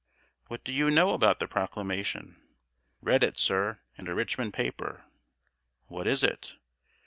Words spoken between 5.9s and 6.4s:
is